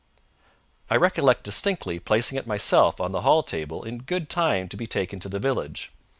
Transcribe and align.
"I 0.89 0.95
recollect 0.95 1.43
distinctly 1.43 1.99
placing 1.99 2.35
it 2.39 2.47
myself 2.47 2.99
on 2.99 3.11
the 3.11 3.21
hall 3.21 3.43
table 3.43 3.83
in 3.83 3.99
good 3.99 4.31
time 4.31 4.67
to 4.69 4.75
be 4.75 4.87
taken 4.87 5.19
to 5.19 5.29
the 5.29 5.37
village. 5.37 5.91